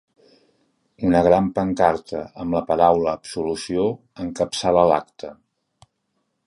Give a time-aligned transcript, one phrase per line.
[1.09, 3.87] Una gran pancarta amb la paraula “Absolució”
[4.27, 5.33] encapçala l’acte.